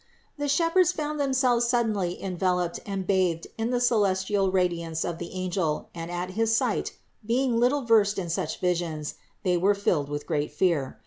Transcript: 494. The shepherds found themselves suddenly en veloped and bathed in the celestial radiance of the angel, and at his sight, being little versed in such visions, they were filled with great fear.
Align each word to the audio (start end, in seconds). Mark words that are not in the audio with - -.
494. 0.37 0.43
The 0.43 0.49
shepherds 0.49 0.91
found 0.93 1.19
themselves 1.19 1.67
suddenly 1.67 2.19
en 2.19 2.35
veloped 2.35 2.79
and 2.87 3.05
bathed 3.05 3.45
in 3.59 3.69
the 3.69 3.79
celestial 3.79 4.49
radiance 4.51 5.05
of 5.05 5.19
the 5.19 5.31
angel, 5.31 5.89
and 5.93 6.09
at 6.09 6.31
his 6.31 6.55
sight, 6.55 6.93
being 7.23 7.59
little 7.59 7.83
versed 7.83 8.17
in 8.17 8.27
such 8.27 8.59
visions, 8.59 9.13
they 9.43 9.57
were 9.57 9.75
filled 9.75 10.09
with 10.09 10.25
great 10.25 10.51
fear. 10.51 10.97